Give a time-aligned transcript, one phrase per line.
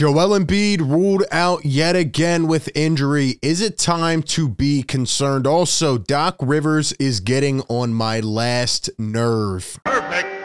[0.00, 3.38] Joel Embiid ruled out yet again with injury.
[3.42, 5.46] Is it time to be concerned?
[5.46, 9.78] Also, Doc Rivers is getting on my last nerve.
[9.84, 10.39] Perfect.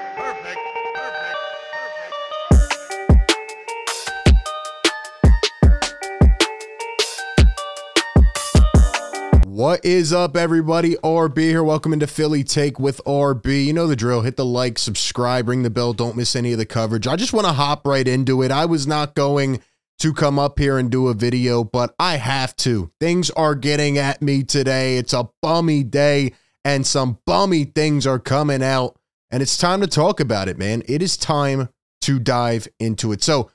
[9.55, 10.95] What is up, everybody?
[10.95, 11.63] RB here.
[11.63, 13.67] Welcome into Philly Take with RB.
[13.67, 14.19] You know the drill.
[14.19, 15.93] Hit the like, subscribe, ring the bell.
[15.93, 17.07] Don't miss any of the coverage.
[17.07, 18.51] I just want to hop right into it.
[18.51, 19.61] I was not going
[19.99, 22.91] to come up here and do a video, but I have to.
[22.99, 24.97] Things are getting at me today.
[24.97, 26.33] It's a bummy day,
[26.65, 28.99] and some bummy things are coming out,
[29.31, 30.83] and it's time to talk about it, man.
[30.85, 31.69] It is time
[32.01, 33.23] to dive into it.
[33.23, 33.51] So,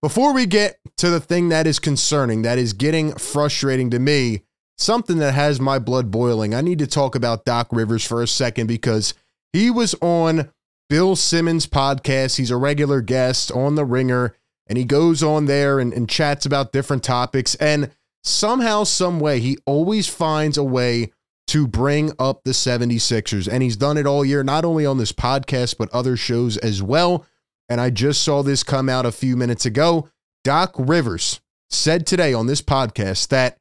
[0.00, 4.44] before we get to the thing that is concerning, that is getting frustrating to me,
[4.80, 6.54] something that has my blood boiling.
[6.54, 9.14] I need to talk about Doc Rivers for a second because
[9.52, 10.50] he was on
[10.88, 12.36] Bill Simmons' podcast.
[12.36, 14.34] He's a regular guest on The Ringer,
[14.66, 17.54] and he goes on there and, and chats about different topics.
[17.56, 17.90] And
[18.24, 21.12] somehow, some way, he always finds a way
[21.48, 23.48] to bring up the 76ers.
[23.50, 26.82] And he's done it all year, not only on this podcast, but other shows as
[26.82, 27.26] well.
[27.68, 30.08] And I just saw this come out a few minutes ago.
[30.42, 33.59] Doc Rivers said today on this podcast that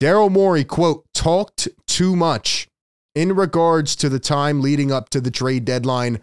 [0.00, 2.68] Daryl Morey, quote, talked too much
[3.14, 6.20] in regards to the time leading up to the trade deadline.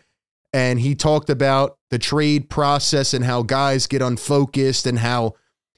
[0.51, 5.35] And he talked about the trade process and how guys get unfocused and how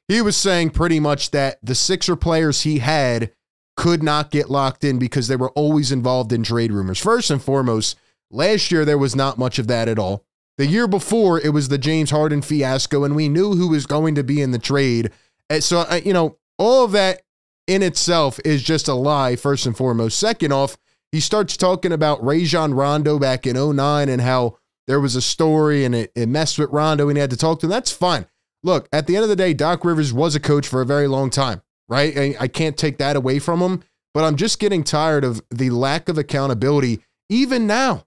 [0.08, 3.31] he was saying pretty much that the Sixer players he had
[3.75, 7.00] could not get locked in because they were always involved in trade rumors.
[7.00, 7.97] First and foremost,
[8.31, 10.23] last year there was not much of that at all.
[10.58, 14.16] The year before, it was the James Harden fiasco, and we knew who was going
[14.16, 15.11] to be in the trade.
[15.50, 17.22] And so, uh, you know, all of that
[17.70, 20.17] in itself is just a lie, first and foremost.
[20.17, 20.75] Second off,
[21.12, 25.86] he starts talking about Rajon Rondo back in 09 and how there was a story
[25.86, 27.70] and it, it messed with Rondo and he had to talk to him.
[27.70, 28.25] That's fine.
[28.64, 31.08] Look, at the end of the day, Doc Rivers was a coach for a very
[31.08, 32.17] long time, right?
[32.17, 33.84] I, I can't take that away from him,
[34.16, 38.06] but I'm just getting tired of the lack of accountability, even now.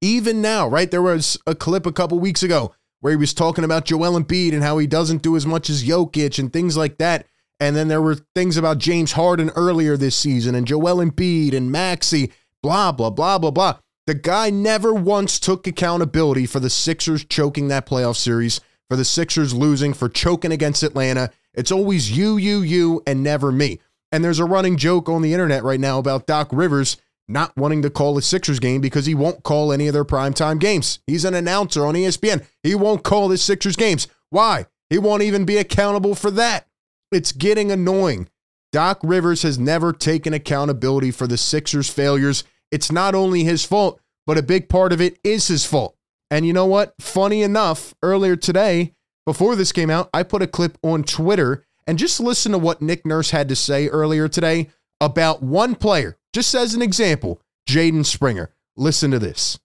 [0.00, 0.88] Even now, right?
[0.88, 4.52] There was a clip a couple weeks ago where he was talking about Joel Embiid
[4.52, 7.26] and how he doesn't do as much as Jokic and things like that.
[7.60, 11.72] And then there were things about James Harden earlier this season and Joel Embiid and
[11.72, 12.32] Maxey,
[12.62, 13.78] blah, blah, blah, blah, blah.
[14.06, 19.04] The guy never once took accountability for the Sixers choking that playoff series, for the
[19.04, 21.30] Sixers losing, for choking against Atlanta.
[21.52, 23.80] It's always you, you, you, and never me.
[24.10, 26.96] And there's a running joke on the internet right now about Doc Rivers
[27.28, 30.58] not wanting to call a Sixers game because he won't call any of their primetime
[30.58, 31.00] games.
[31.06, 32.46] He's an announcer on ESPN.
[32.62, 34.08] He won't call the Sixers games.
[34.30, 34.66] Why?
[34.88, 36.67] He won't even be accountable for that.
[37.10, 38.28] It's getting annoying.
[38.70, 42.44] Doc Rivers has never taken accountability for the Sixers' failures.
[42.70, 45.96] It's not only his fault, but a big part of it is his fault.
[46.30, 46.92] And you know what?
[47.00, 51.98] Funny enough, earlier today, before this came out, I put a clip on Twitter and
[51.98, 54.68] just listen to what Nick Nurse had to say earlier today
[55.00, 58.52] about one player, just as an example, Jaden Springer.
[58.76, 59.58] Listen to this.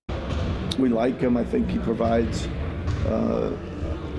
[0.80, 1.36] We like him.
[1.36, 2.48] I think he provides
[3.06, 3.52] uh,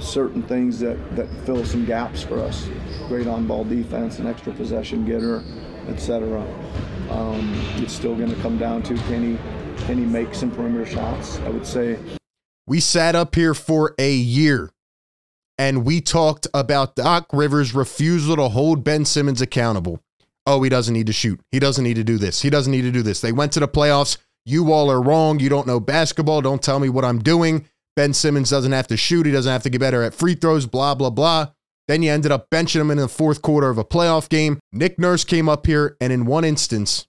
[0.01, 2.69] certain things that, that fill some gaps for us.
[3.09, 5.43] Great on-ball defense, an extra possession getter,
[5.89, 6.41] etc.
[7.11, 9.39] Um, it's still going to come down to can he
[9.85, 11.39] can he make some perimeter shots?
[11.41, 11.99] I would say.
[12.67, 14.71] We sat up here for a year
[15.59, 20.01] and we talked about Doc Rivers' refusal to hold Ben Simmons accountable.
[20.47, 21.41] Oh, he doesn't need to shoot.
[21.51, 22.43] He doesn't need to do this.
[22.43, 23.21] He doesn't need to do this.
[23.21, 24.19] They went to the playoffs.
[24.45, 25.41] You all are wrong.
[25.41, 26.43] You don't know basketball.
[26.43, 27.67] Don't tell me what I'm doing.
[27.97, 29.27] Ben Simmons doesn't have to shoot.
[29.27, 31.49] He doesn't have to get better at free throws, blah, blah, blah.
[31.87, 34.59] Then you ended up benching him in the fourth quarter of a playoff game.
[34.73, 37.07] Nick Nurse came up here and, in one instance,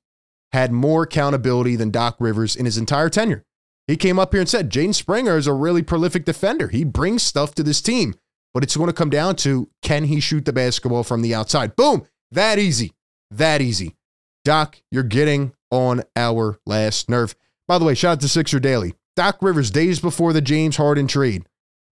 [0.52, 3.44] had more accountability than Doc Rivers in his entire tenure.
[3.88, 6.68] He came up here and said, Jaden Springer is a really prolific defender.
[6.68, 8.16] He brings stuff to this team,
[8.54, 11.76] but it's going to come down to can he shoot the basketball from the outside?
[11.76, 12.08] Boom.
[12.32, 12.94] That easy.
[13.32, 13.96] That easy.
[14.44, 17.36] Doc, you're getting on our last nerve.
[17.68, 18.96] By the way, shout out to Sixer Daily.
[19.16, 21.46] Doc Rivers, days before the James Harden trade,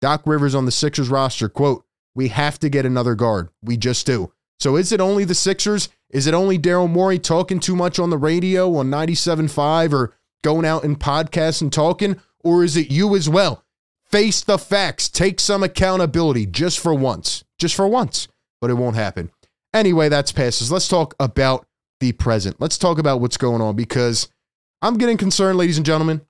[0.02, 1.84] Doc Rivers on the Sixers roster, quote,
[2.14, 3.50] we have to get another guard.
[3.62, 4.31] We just do.
[4.60, 5.90] So is it only the Sixers?
[6.10, 10.66] Is it only Daryl Morey talking too much on the radio on 97.5 or going
[10.66, 12.19] out in podcasts and talking?
[12.44, 13.63] Or is it you as well?
[14.06, 15.10] Face the facts.
[15.10, 17.44] Take some accountability just for once.
[17.60, 18.28] Just for once.
[18.62, 19.31] But it won't happen.
[19.74, 20.72] Anyway, that's passes.
[20.72, 21.68] Let's talk about
[22.00, 22.56] the present.
[22.60, 24.30] Let's talk about what's going on because
[24.81, 26.22] I'm getting concerned, ladies and gentlemen.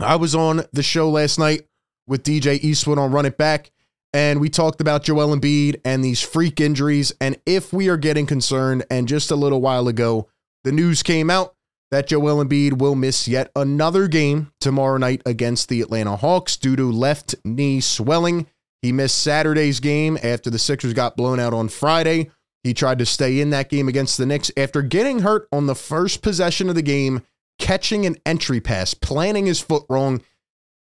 [0.00, 1.62] I was on the show last night
[2.06, 3.72] with DJ Eastwood on Run It Back,
[4.12, 7.12] and we talked about Joel Embiid and these freak injuries.
[7.20, 10.28] And if we are getting concerned, and just a little while ago,
[10.62, 11.56] the news came out
[11.90, 16.76] that Joel Embiid will miss yet another game tomorrow night against the Atlanta Hawks due
[16.76, 18.46] to left knee swelling.
[18.82, 22.30] He missed Saturday's game after the Sixers got blown out on Friday.
[22.62, 25.74] He tried to stay in that game against the Knicks after getting hurt on the
[25.74, 27.22] first possession of the game,
[27.58, 30.22] catching an entry pass, planting his foot wrong,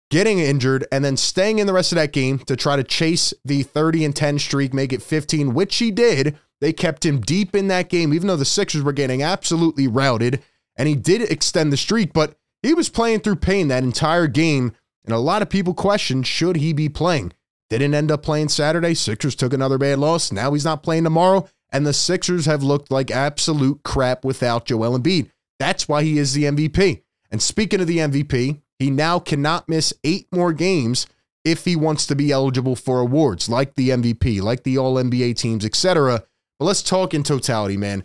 [0.09, 3.33] getting injured, and then staying in the rest of that game to try to chase
[3.45, 6.37] the 30 and 10 streak, make it 15, which he did.
[6.61, 10.41] They kept him deep in that game, even though the Sixers were getting absolutely routed.
[10.75, 14.73] And he did extend the streak, but he was playing through pain that entire game.
[15.05, 17.33] And a lot of people questioned should he be playing?
[17.69, 18.93] Didn't end up playing Saturday.
[18.93, 20.31] Sixers took another bad loss.
[20.31, 21.47] Now he's not playing tomorrow.
[21.71, 25.29] And the Sixers have looked like absolute crap without Joel Embiid.
[25.59, 27.03] That's why he is the MVP.
[27.31, 31.05] And speaking of the MVP, he now cannot miss eight more games
[31.43, 35.35] if he wants to be eligible for awards like the MVP, like the All NBA
[35.35, 36.23] teams, etc.
[36.57, 38.03] But let's talk in totality, man.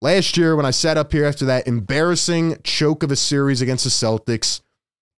[0.00, 3.84] Last year, when I sat up here after that embarrassing choke of a series against
[3.84, 4.60] the Celtics,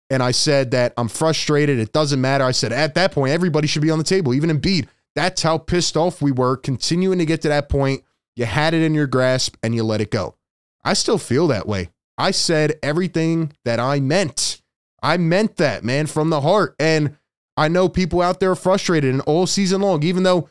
[0.10, 2.44] and I said that I'm frustrated, it doesn't matter.
[2.44, 4.88] I said at that point, everybody should be on the table, even Embiid.
[5.16, 8.04] That's how pissed off we were, continuing to get to that point.
[8.36, 10.36] You had it in your grasp and you let it go.
[10.83, 11.89] I still feel that way.
[12.17, 14.61] I said everything that I meant.
[15.01, 16.75] I meant that, man, from the heart.
[16.79, 17.17] And
[17.55, 20.49] I know people out there are frustrated and all season long, even though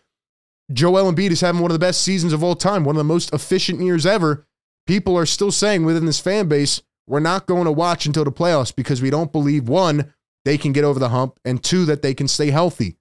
[0.73, 3.05] Joel Embiid is having one of the best seasons of all time, one of the
[3.05, 4.47] most efficient years ever.
[4.87, 8.33] People are still saying within this fan base, we're not going to watch until the
[8.33, 10.13] playoffs because we don't believe one,
[10.45, 12.97] they can get over the hump, and two, that they can stay healthy.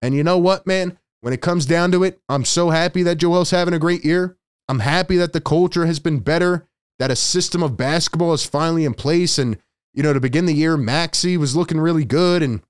[0.00, 0.98] And you know what, man?
[1.20, 4.36] When it comes down to it, I'm so happy that Joel's having a great year.
[4.68, 6.68] I'm happy that the culture has been better,
[7.02, 9.36] that a system of basketball is finally in place.
[9.36, 9.58] And,
[9.92, 12.62] you know, to begin the year, Maxey was looking really good, and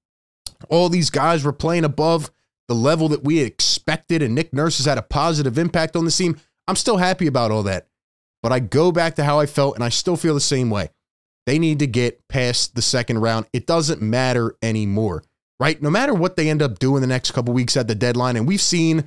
[0.71, 2.31] all these guys were playing above
[2.67, 6.11] the level that we expected, and Nick Nurse has had a positive impact on the
[6.11, 6.41] team.
[6.67, 7.89] I'm still happy about all that.
[8.43, 10.89] But I go back to how I felt, and I still feel the same way.
[11.45, 13.45] They need to get past the second round.
[13.53, 15.25] It doesn't matter anymore,
[15.61, 15.83] right?
[15.83, 18.49] No matter what they end up doing the next couple weeks at the deadline, and
[18.49, 19.05] we've seen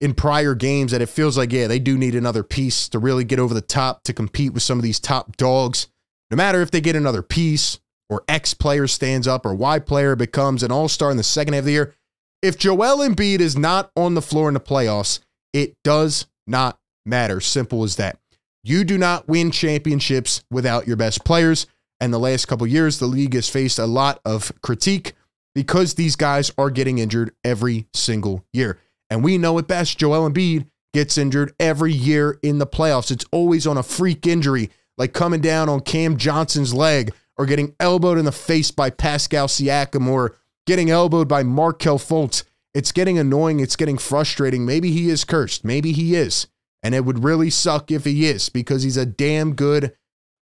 [0.00, 3.24] in prior games that it feels like, yeah, they do need another piece to really
[3.24, 5.88] get over the top to compete with some of these top dogs.
[6.30, 10.16] No matter if they get another piece or X player stands up or Y player
[10.16, 11.94] becomes an all star in the second half of the year,
[12.42, 15.20] if Joel Embiid is not on the floor in the playoffs,
[15.52, 17.40] it does not matter.
[17.40, 18.18] Simple as that.
[18.62, 21.66] You do not win championships without your best players.
[22.00, 25.14] And the last couple years, the league has faced a lot of critique
[25.54, 28.78] because these guys are getting injured every single year.
[29.10, 33.10] And we know it best, Joel Embiid gets injured every year in the playoffs.
[33.10, 37.74] It's always on a freak injury, like coming down on Cam Johnson's leg or getting
[37.80, 40.36] elbowed in the face by Pascal Siakam or
[40.66, 42.44] getting elbowed by Markelle Fultz.
[42.74, 43.60] It's getting annoying.
[43.60, 44.64] It's getting frustrating.
[44.64, 45.64] Maybe he is cursed.
[45.64, 46.46] Maybe he is.
[46.82, 49.94] And it would really suck if he is because he's a damn good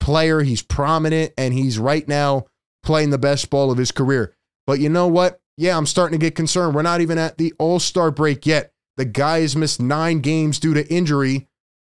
[0.00, 0.42] player.
[0.42, 2.46] He's prominent and he's right now
[2.82, 4.34] playing the best ball of his career.
[4.66, 5.40] But you know what?
[5.58, 6.74] Yeah, I'm starting to get concerned.
[6.74, 8.72] We're not even at the All Star break yet.
[8.96, 11.48] The guy has missed nine games due to injury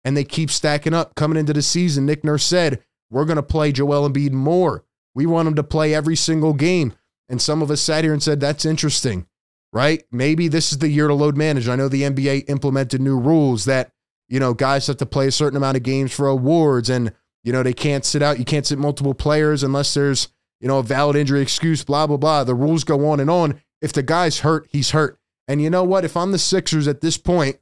[0.03, 2.05] and they keep stacking up coming into the season.
[2.05, 4.83] Nick Nurse said, We're going to play Joel Embiid more.
[5.13, 6.93] We want him to play every single game.
[7.29, 9.27] And some of us sat here and said, That's interesting,
[9.71, 10.03] right?
[10.11, 11.69] Maybe this is the year to load manage.
[11.69, 13.91] I know the NBA implemented new rules that
[14.31, 17.11] you know, guys have to play a certain amount of games for awards and,
[17.43, 18.39] you know, they can't sit out.
[18.39, 20.29] You can't sit multiple players unless there's,
[20.61, 22.43] you know, a valid injury excuse, blah, blah, blah.
[22.43, 23.59] The rules go on and on.
[23.81, 25.19] If the guy's hurt, he's hurt.
[25.47, 26.05] And you know what?
[26.05, 27.57] If I'm the Sixers at this point,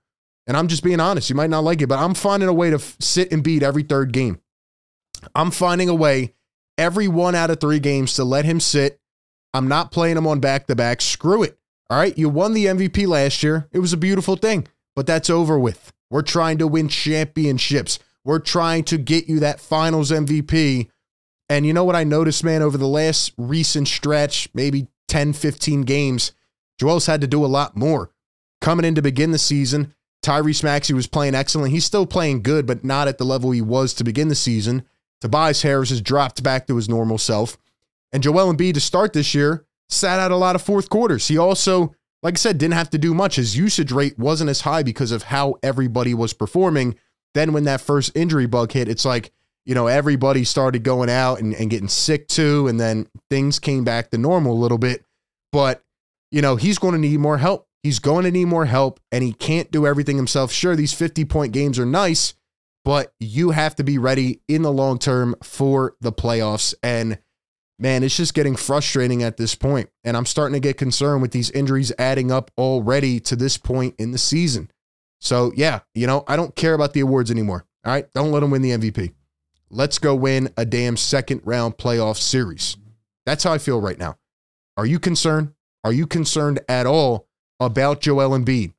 [0.46, 2.70] and I'm just being honest, you might not like it, but I'm finding a way
[2.70, 4.42] to f- sit Embiid every third game.
[5.34, 6.34] I'm finding a way
[6.78, 9.00] every one out of three games to let him sit.
[9.54, 11.02] I'm not playing him on back to back.
[11.02, 11.58] Screw it.
[11.90, 12.18] All right.
[12.18, 13.68] You won the MVP last year.
[13.72, 15.92] It was a beautiful thing, but that's over with.
[16.10, 18.00] We're trying to win championships.
[18.26, 20.90] We're trying to get you that finals MVP.
[21.50, 25.82] And you know what I noticed, man, over the last recent stretch, maybe 10, 15
[25.82, 26.32] games,
[26.80, 28.12] Joel's had to do a lot more.
[28.62, 31.72] Coming in to begin the season, Tyrese Maxey was playing excellent.
[31.72, 34.84] He's still playing good, but not at the level he was to begin the season.
[35.22, 37.58] Tobias Harris has dropped back to his normal self.
[38.12, 41.28] And Joel Embiid to start this year sat out a lot of fourth quarters.
[41.28, 43.38] He also like I said, didn't have to do much.
[43.38, 46.96] His usage rate wasn't as high because of how everybody was performing.
[47.34, 49.32] Then when that first injury bug hit, it's like,
[49.70, 52.68] you know, everybody started going out and, and getting sick too.
[52.68, 55.06] And then things came back to normal a little bit.
[55.52, 55.84] But,
[56.32, 57.68] you know, he's going to need more help.
[57.84, 60.52] He's going to need more help and he can't do everything himself.
[60.52, 62.34] Sure, these 50 point games are nice,
[62.84, 66.74] but you have to be ready in the long term for the playoffs.
[66.82, 67.20] And
[67.78, 69.92] man, it's just getting frustrating at this point.
[70.04, 73.94] And I'm starting to get concerned with these injuries adding up already to this point
[74.00, 74.72] in the season.
[75.22, 77.68] So, yeah, you know, I don't care about the awards anymore.
[77.86, 78.12] All right.
[78.16, 79.14] Don't let them win the MVP.
[79.70, 82.78] Let's go win a damn second round playoff series.
[83.26, 84.16] That's how I feel right now.
[84.78, 85.54] Are you concerned?
[85.84, 88.74] Are you concerned at all about Joel Embiid.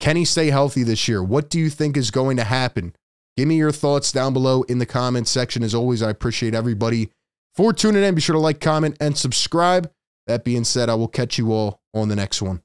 [0.00, 1.22] Can he stay healthy this year?
[1.22, 2.94] What do you think is going to happen?
[3.36, 5.62] Give me your thoughts down below in the comments section.
[5.62, 7.10] As always, I appreciate everybody
[7.54, 8.14] for tuning in.
[8.14, 9.90] Be sure to like, comment, and subscribe.
[10.26, 12.62] That being said, I will catch you all on the next one.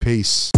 [0.00, 0.50] Peace.